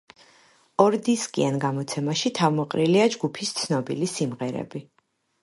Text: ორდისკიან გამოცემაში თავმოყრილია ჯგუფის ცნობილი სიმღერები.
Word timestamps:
ორდისკიან 0.85 1.59
გამოცემაში 1.65 2.31
თავმოყრილია 2.39 3.05
ჯგუფის 3.17 3.53
ცნობილი 3.61 4.11
სიმღერები. 4.17 4.85